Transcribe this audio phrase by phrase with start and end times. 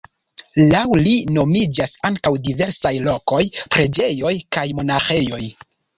[0.69, 3.43] Laŭ li nomiĝas ankaŭ diversaj lokoj,
[3.77, 5.43] preĝejoj kaj monaĥejoj.